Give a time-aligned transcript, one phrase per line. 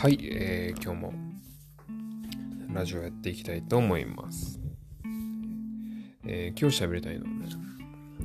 [0.00, 1.12] はい、えー、今日も
[2.72, 4.60] ラジオやっていきたいと思います。
[6.24, 7.46] えー、今日喋りたいのはね、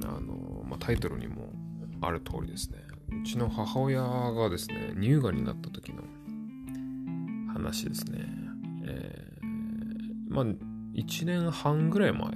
[0.04, 1.52] あの、まあ、タイトルにも
[2.00, 2.78] ある通りですね、
[3.24, 6.04] うちの母親がですね、乳がんになった時の
[7.52, 8.20] 話ですね。
[8.86, 12.30] えー、まあ、1年半ぐらい前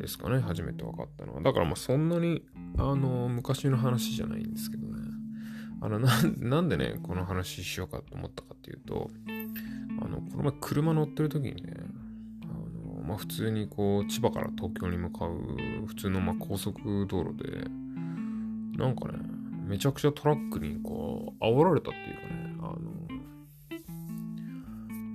[0.00, 1.42] ですかね、初めて分かったのは。
[1.42, 2.46] だからまあそんなに、
[2.78, 4.85] あの、昔の話じゃないんですけど。
[5.86, 6.00] あの、
[6.38, 9.08] なんでね、この話しようかと思ったかっていうと、
[10.02, 11.74] あの、この前車乗ってる時にね、
[12.42, 12.46] あ
[12.98, 17.68] の、まあ、普通にこう、千葉から東京に向かう普通のま高速道路で、
[18.76, 19.18] なんかね、
[19.68, 22.56] めちゃくちゃトラックにこう、煽られたっていうかね、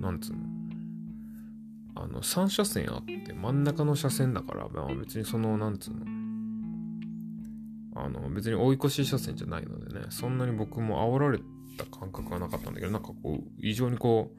[0.00, 0.38] の、なんつうの、
[1.96, 6.06] あの、3車線あって真ん中の車線だから、まあ、別にその、なんつうの、
[7.94, 11.38] あの別に追い越し車線じゃないのでね、そんなに僕も煽られ
[11.76, 14.32] た感覚はなかったんだけど、なんかこう、異常にこ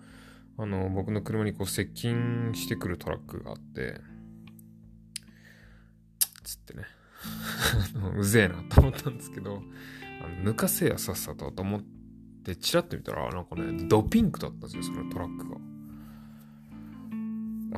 [0.58, 4.00] う、あの、僕の車にこう接近してくるトラックがあって、
[6.44, 6.84] つってね、
[8.18, 9.64] うぜえなと思ったんですけど、
[10.24, 11.82] あの抜かせやさっさとと思っ
[12.44, 15.58] て、チラッと見たら、なんかね、ドピンクだったんですよ、そのトラックが。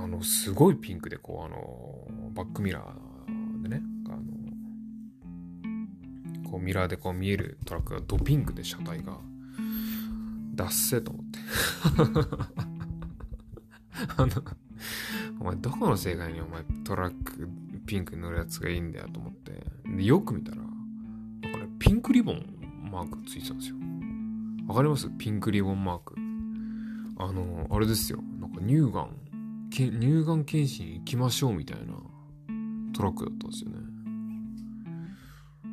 [0.04, 3.82] あの、すごいピンクで、こう、あの、バックミラーでね、
[6.56, 9.18] こうミラーでこう見えるトラックがドピンクで車体が、
[10.56, 11.40] ダッセと思って。
[14.16, 14.32] あの、
[15.42, 17.50] お前どこの世界にお前トラック
[17.86, 19.66] ピンクに乗るやつがいいんだよと思って。
[19.98, 23.76] で、よく見たら、なんかね、ピンクリボンマークついてたんですよ。
[24.70, 25.10] わかります？
[25.18, 26.16] ピンクリボンマーク。
[27.18, 28.24] あの、あれですよ。
[28.40, 29.10] なんか乳がん、
[29.70, 29.92] 乳
[30.24, 31.96] がん検診行きましょうみたいな
[32.94, 33.78] トラックだったんですよね。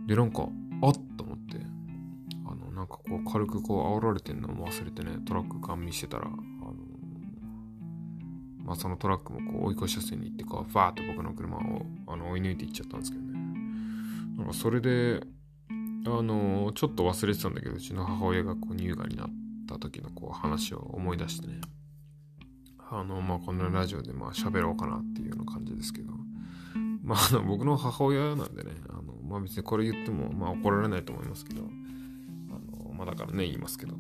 [0.08, 0.48] で、なんか、
[0.82, 1.58] あっと思って、
[2.44, 6.74] あの、なんかこう軽くこう煽られてんのも忘れてね、トラックガン見してたら、あの、
[8.64, 13.32] まあそのトラックもこう追い越し車線に行ってこう、ファーって僕の車をあの追い抜いていっちゃったんですけどね。
[14.36, 15.22] なんかそれで、
[16.04, 19.28] あの、ちょっと忘れてたんだけど、うちの母親がこう乳がんになっ
[19.68, 21.60] た時のこう話を思い出してね。
[22.90, 26.12] あの、まあ、こんなラジオでまあ喋ろうかなっていうような感じですけど、
[27.02, 31.64] まあ、あの、僕の母親なんでね、あの、まあ別にこれ言っても、まあ怒られないと思いますけど、あ
[32.86, 33.96] の、まあだからね、言いますけど、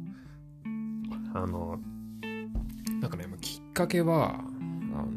[1.32, 1.80] あの、
[3.00, 5.10] なんかね、きっかけは、あの、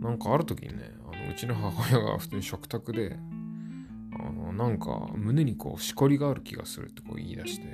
[0.00, 3.18] なんかある時にね、あのうちの母親が普通に食卓で、
[4.12, 7.66] あの、なんか胸にこう、しこりがある気がするってこう言い出して、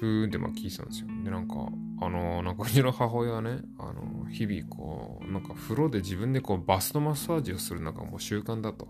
[0.00, 1.08] ふーんってまあ聞いてたんですよ。
[1.24, 1.54] で、なんか、
[2.00, 8.88] あの、なんかうちの母親はね、あの、日々こう、なんか風呂で自分でこうバストマッサージをするのがもう習慣だと。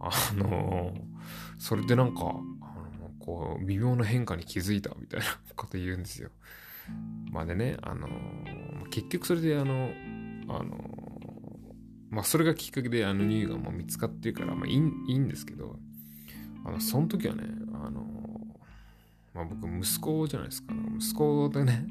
[0.00, 0.94] あの、
[1.58, 2.40] それでなんか、あの、
[3.18, 5.26] こう、微妙な変化に気づいたみたいな
[5.56, 6.30] こと言うんですよ。
[7.30, 8.08] まあでね、あの、
[8.90, 9.90] 結局それであの、
[10.48, 10.76] あの、
[12.10, 14.74] まあそれがきっかけであの乳がんも見つかってるから、まあいい
[15.08, 15.78] いいんですけど、
[16.64, 17.44] あの、その時はね、
[17.74, 18.02] あの、
[19.34, 20.74] まあ僕息子じゃないですか。
[20.98, 21.86] 息子でね、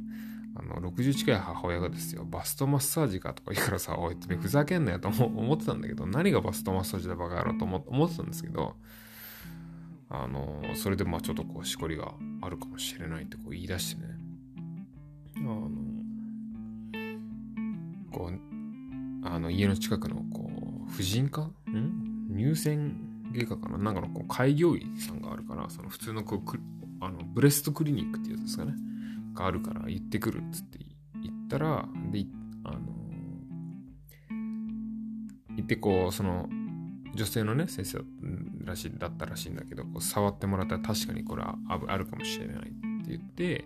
[0.59, 8.75] あの、60近い母親がですよ、バストマッサージかとか言うからさ、おい、ふざけんなよと思ってたんだけど、何がバストマッサージだバカ野郎と思ってたんですけど、
[10.09, 14.09] あの、それでまあちょっとこう、しこりがあるかもしれないってこう言い出してね、
[15.37, 15.69] あの、
[18.11, 20.49] こう、あの、家の近くのこ
[20.87, 21.41] う、婦人科？
[21.69, 22.33] ん？
[22.35, 22.95] 乳腺
[23.33, 23.77] 外科かな？
[23.77, 26.41] なんかのこう開業医さんがあるから、その普通のこう
[27.01, 28.73] あのブレストクリニックっていうやつですかね。
[29.37, 30.79] があるから行ってくるっつって
[31.21, 32.25] 言ったら、で、
[32.63, 32.79] あの、
[35.55, 36.49] 行ってこう、その、
[37.13, 37.99] 女性のね、先生
[38.63, 41.55] らしいだったらしいんだけど、こう触ってもらったら確かにこれは
[41.87, 42.71] あるかもしれないって
[43.07, 43.65] 言って、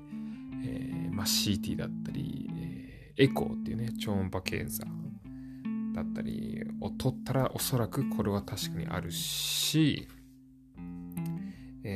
[0.63, 4.85] えー、まあ、CT だったり、えー、エコーっていうね、超音波検査
[5.93, 10.07] だったりを取ったらおそらくこれは確かにあるし、
[11.83, 11.89] え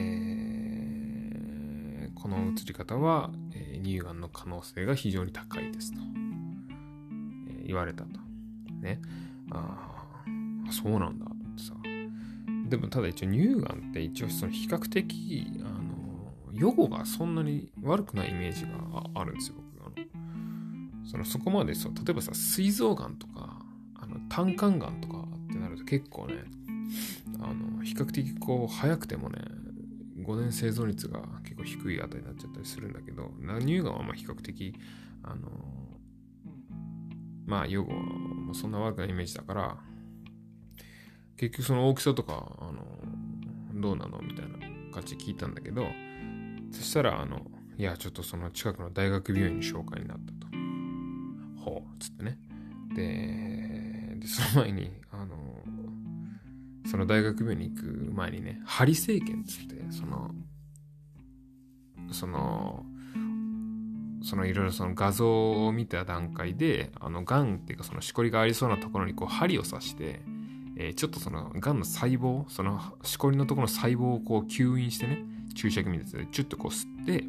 [2.12, 6.00] ー、この移り方は、えー、乳がんの可能性が非常に高いですと、
[7.50, 8.20] えー、言われたと。
[8.82, 9.00] ね。
[9.52, 10.26] あ
[10.68, 11.74] あ、そうなんだってさ。
[12.70, 18.72] でもただ一応乳がんって一応その比較的、あの、予後がそんなに悪くないイメージが
[19.14, 19.86] あるんですよ、僕。
[19.86, 23.60] あのそのそこまでそう、例えばさ、膵臓がんとか、
[23.96, 26.44] あの胆管がんとかってなると結構ね、
[27.40, 29.40] あの、比較的こう、早くてもね、
[30.26, 33.32] 5年生存率が結構低いあたりになっちゃったりするんだけど、
[33.62, 34.74] 乳がんはま比較的、
[35.24, 35.50] あの、
[37.46, 39.78] まあ、予後もそんな悪くないイメージだから、
[41.38, 42.84] 結局その大きさとか、あの、
[43.82, 44.58] どうなのみたいな
[44.92, 45.86] 感じで聞いたんだけど、
[46.72, 47.46] そしたら、あの、
[47.78, 50.48] いや、ちょっとその近くの大学病院に紹介になったと。
[51.62, 52.40] ほう、つってね。
[52.96, 54.92] で、でその前に、
[56.96, 60.32] その大学病院に行く前にね、針生検つって、その、
[62.10, 62.86] その、
[64.24, 70.22] そのいろいろその画像を見た段階で、あの、癌っていうかそのしこりがありそうなところにこう針を刺して、
[70.78, 75.20] えー、ちょっとその癌の細胞、そのしこりのところの細胞をこう吸引してね、
[75.54, 77.26] 注射器みたいでチュッとこう吸って、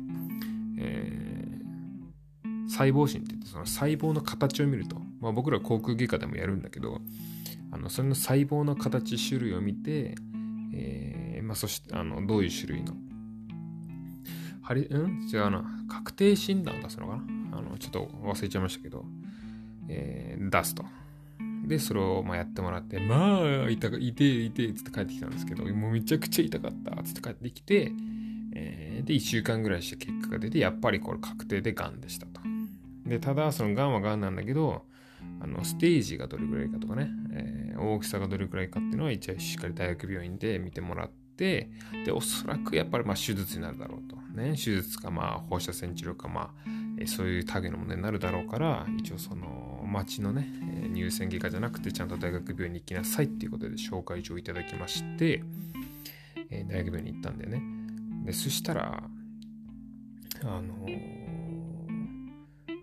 [0.78, 7.00] えー、細胞診って言ってその細胞の形を見ると、まあ、僕ら口腔外科でもやるんだけど、
[7.76, 10.14] あのそれの細胞の形、種類を見て、
[10.72, 12.94] えー、まあ、そしてあのどういう種類の
[14.62, 15.28] はり、うん？
[15.30, 15.62] 違うな。
[15.86, 17.16] 確定診断を出すのか
[17.50, 17.58] な？
[17.58, 19.04] あの、ちょっと忘れちゃいましたけど、
[19.88, 20.86] えー、出すと。
[21.66, 27.92] で、それをまあやってもらって、まあ、痛か、痛い、痛い、つって帰ってきたんですけど、もうめちゃくちゃ痛かった、つって帰ってきて、
[28.54, 32.40] えー、で、1週間ぐらいして結果が出て、やっぱりこれ確定で癌でしたと。
[33.04, 34.86] で、ただ、その癌は癌なんだけど、
[35.40, 37.10] あの、ステージがどれぐらいかとかね、
[37.78, 41.70] 大きさがどれぐらいかっていうのは、一応しっかり大学病院で見てもらって、
[42.04, 44.16] で、おそらくやっぱりまあ手術になるだろうと。
[44.40, 50.48] ね、手術かまあ放射線治療かまあ、そういう類のものになるだろうから、一応その町のね、
[50.84, 55.42] え乳腺外科じゃなくてちゃんと大学病院に行きなさいっていうことで紹介状いただきまして、
[56.50, 57.62] え大学病院に行ったんだよね。
[58.24, 59.02] で、そしたら、
[60.42, 60.74] あの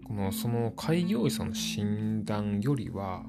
[0.05, 3.23] このその開業医さんの診断よりは、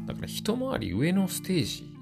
[0.00, 1.94] だから一回り上のステージ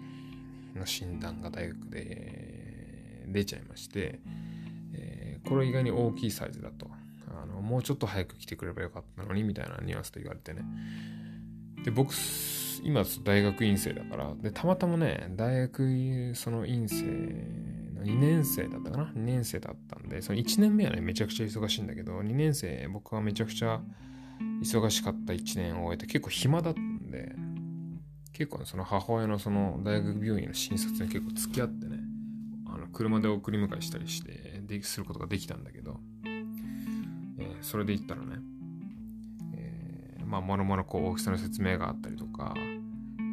[0.78, 4.20] の診断が大学で出ちゃいまして、
[4.94, 6.90] えー、これ意外に大きいサイズだと。
[7.34, 10.62] あのもうちょっと早く来てくればよかったのにみたいなニュアンスと言われてね。
[11.84, 12.14] で僕
[12.82, 17.04] 今大学院生だからでたまたまね大学その院生
[17.94, 23.80] の2年生だったかな？2年生だったんでその1年目はねめちゃくちゃ忙しいんだけど2年生僕はめちゃくちゃ
[24.62, 27.34] 忙しかった1年を終えて結構暇だったんで
[28.42, 31.98] 結構、ね、その母親のその大学病院の診察に結構付き合ってね、
[32.66, 38.38] あの車で送り迎えしたりしてですることができたんだけど、えー、それで言ったらね、
[39.54, 42.52] えー、まあ、もろもろこう大きさの説明があったりとか、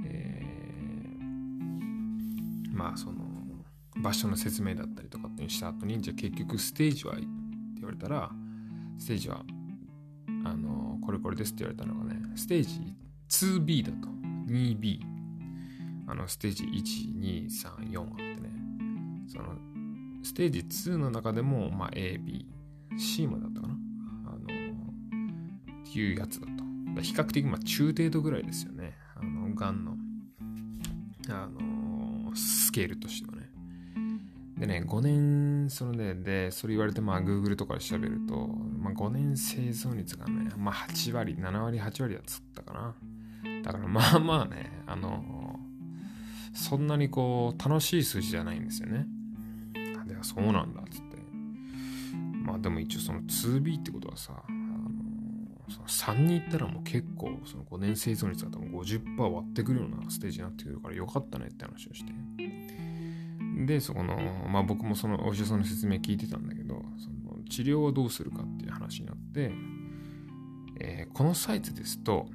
[0.05, 3.17] えー、まあ、その、
[3.95, 7.23] 場所の説明だったりとかってした後に、じゃあ結局ステージはって
[7.77, 8.29] 言われたら、
[8.99, 9.43] ステージは、
[10.45, 12.95] あの、これこれですって言われたのがね、ステージ
[13.27, 14.18] 2B だと。
[14.51, 14.99] 2B
[16.07, 16.63] あのステージ
[17.49, 18.49] 1234あってね。
[19.27, 19.55] その
[20.23, 20.59] ステージ
[20.91, 23.73] 2の中でも、まあ、ABC までだったかな。
[24.25, 28.95] あのっていうやつだと比較的まあ中程度ぐらいですよね。
[29.15, 29.95] あのがんの。
[31.29, 33.49] あのスケールとしてはね。
[34.57, 42.95] でね、5年、そのね、で、それ言われて、まあ、Google とかで調べると、まあ、5年生存率がね、まあ、8割、7割、8割はつったかな。
[43.63, 45.59] だからまあまあね、あの、
[46.53, 49.05] そんなにこう、楽しい数字じゃないんですよね。
[49.99, 51.17] あでは、そうなんだ、つって。
[52.33, 54.59] まあでも一応その 2B ってことはさ、あの
[55.69, 62.13] その3に行ったらもう結構、その5年生存率が多分50%割ってくるようなステージになってくるからよかったねって話をして。
[63.65, 64.15] で、そこの、
[64.49, 69.51] まあ僕もそのお医者さんの説明聞いてたんだけど、その治療をどうするかっていう話になって、
[70.79, 72.27] えー、このサイズですと、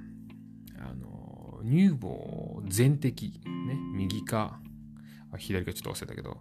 [0.79, 1.14] あの
[1.65, 4.61] 乳房全摘、ね、右か、
[5.39, 6.39] 左かちょっと忘れたけど、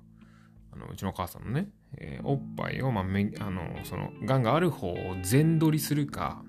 [0.73, 6.43] あのうちのお母さんのね、えー、おっぱいを、まあ、めあのその、がんがある方を全取りするか、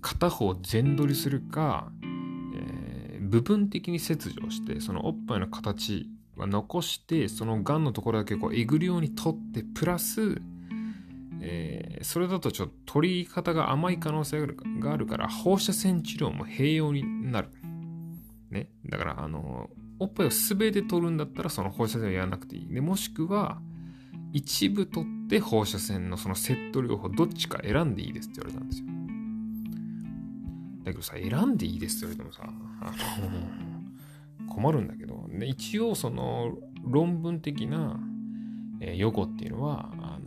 [0.00, 1.90] 片方全取りするか、
[2.54, 10.40] えー、部分的に切除して、そのおっぱいの形は残して、そのがんのところだけこうえぐるように取って、プラス、
[11.40, 14.46] えー、それだとちょっと取り方が甘い可能性
[14.80, 17.48] があるから放射線治療も併用になる。
[18.50, 18.70] ね。
[18.86, 22.68] だから、あの、おっぱいを全て取るんだったらその放射線をやらなくていい。
[22.68, 23.60] で、もしくは、
[24.32, 28.86] 一部取って放射線のそのセット療法どっちか選んでいいですって言われたんですよ。
[30.84, 32.92] だけどさ、選んでいいですって言われてもさ、あ
[34.46, 37.98] の、困るんだけど、ね、一応その論文的な、
[38.80, 40.17] えー、予後っていうのは、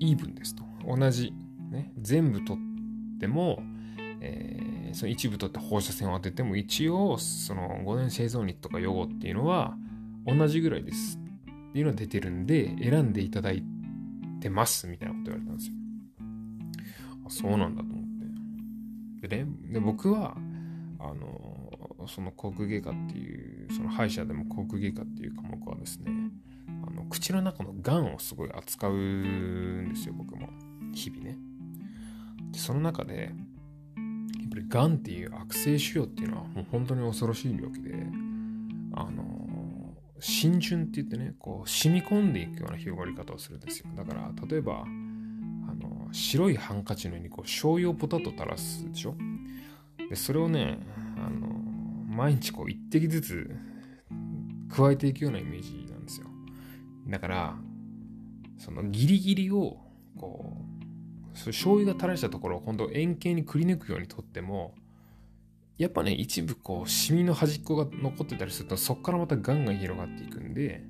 [0.00, 0.64] イーブンですと。
[0.84, 1.32] 同じ、
[1.70, 3.62] ね、全部取っても、
[4.20, 9.76] えー、その一部取って放射線を当てても一応その5年生存率とか予後っていうのは
[10.26, 13.62] 同じぐらいですっていうのが出てるんで選んでいただい
[14.40, 15.74] てますみたいなこと言われたんですよ。
[17.28, 18.04] そうなんだと思っ
[19.20, 19.28] て。
[19.28, 20.36] でね、で僕は
[20.98, 26.10] あのその口腔外科っていうその歯医者でも口腔外科っていう科目はですね
[27.10, 30.48] 口の中のがんをすごい扱うんですよ、僕も。
[30.94, 31.36] 日々ね。
[32.52, 33.32] でその中で、やっ
[34.50, 37.94] ぱりがんっていう悪性腫瘍っていうのはもう本当に恐ろしい病気で、
[38.94, 43.86] あの、浸潤って言ってね、こう染み込んでいくような広がり方をするんですよ。
[43.96, 49.14] だから、例えば、あの、白いハンカチの上にこう醤油をポタッと垂らすでしょ？
[50.08, 50.78] で、それをね、
[51.16, 51.48] あの、
[52.08, 53.50] 毎日こう一滴ずつ
[54.68, 55.89] 加えていくようなイメージ。
[57.10, 57.56] だから、
[58.58, 59.78] そのギリギリを、
[60.16, 60.56] こ
[61.34, 64.74] う、そ醤油が垂らしたところを今度円形にくり抜くようにとっても、
[65.78, 70.84] やっぱね、一部こう、シミの端っこが残ってたりすると、そこからまたガンガン広がっていくんで、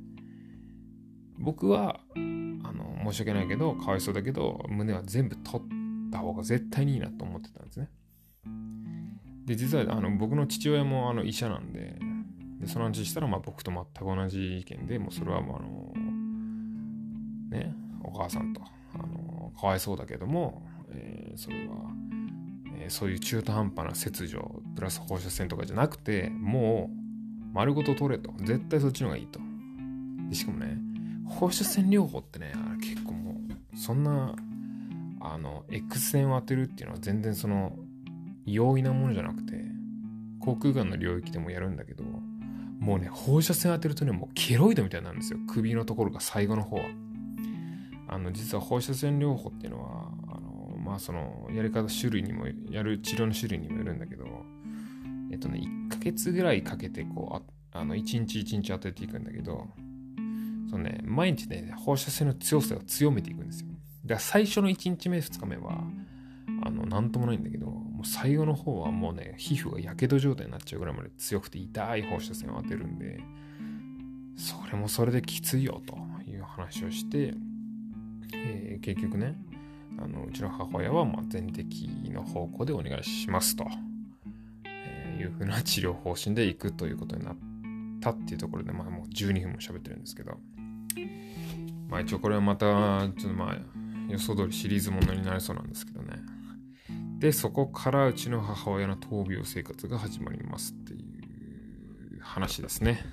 [1.39, 7.89] 僕は、あの、申し訳ないけど、かわいそうだけど、胸は全部取った方が絶対にいいなと思ってたんですね。
[9.47, 11.99] で、実は、あの、僕の父親もあの医者なんで、
[12.61, 16.10] でその話したら、まあ僕と全く同じ意見で、もうそれはもうあの、
[17.51, 18.63] ね、お母さんと、
[18.95, 21.75] あの、かわいそうだけども、えー、それは、
[22.79, 27.01] えー、そういう中途半端な切除、プラス放射線とかじゃなくて、もう、
[27.53, 28.33] 丸ごと取れと。
[28.39, 29.41] 絶対そっちの方がいいと。
[30.29, 30.79] でしかもね、
[31.27, 34.35] 放射線療法ってね、結構もう、そんな、
[35.21, 37.77] あの、X 線を当てるっていうのは全然その、
[38.47, 39.65] 容易なものじゃなくて、
[40.41, 42.05] 航空がんの領域でもやるんだけど、
[42.81, 45.39] もうね、放射線当てるとね、もうケロイドみたいになるんですよ。
[45.47, 46.85] 首のところが最後の方は。
[48.13, 54.27] あの、実は放射線療法っていうのは、あの、まあその、やり方種類にも、やる治療の種類にもよるんだけど、
[55.31, 59.69] えっとね、1ヶ月ぐらいかけて、こう、あの、1日1日当てていくんだけど、
[60.69, 63.69] そのね、毎日ね、放射線の強さを強めていくんですよ。
[64.05, 65.81] だから最初の1日目、2日目は、
[66.65, 73.21] あの、なんともないんだけど、もう最後の方はもうね、皮膚がやけど状態になっちゃうぐらいまで強くて痛い放射線を当てるんで、
[74.37, 75.97] それもそれできついよと
[76.29, 77.35] いう話をして、
[78.35, 79.37] えー、結局ね、
[79.99, 83.67] あのうちの母親はま全摘の方向でお願いしますと、
[84.65, 87.37] えー、いうふうな治療方針で行くということになっ
[88.01, 90.39] たっていうところで、まあもう12分も喋ってるんですけど、
[91.89, 92.67] まあ一応これはまた、
[93.19, 93.57] ちょっとまあ
[94.09, 96.17] 予想通りシリーズものになりそうなんですけどね。
[97.19, 103.05] で、そこからうちの母親の闘病生活が始まりますっていう話ですね。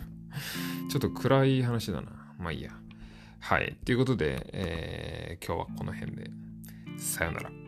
[0.90, 2.34] ちょっと暗い話だな。
[2.38, 2.72] まあいいや。
[3.40, 3.76] はい。
[3.84, 6.30] ということで、えー、今日はこの辺で。
[6.98, 7.65] さよなら。